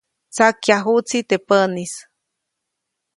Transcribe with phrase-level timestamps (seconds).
[0.33, 1.93] Tsakyajuʼtsi teʼ päʼnis.